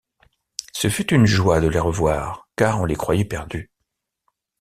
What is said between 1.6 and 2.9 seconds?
de les revoir, car on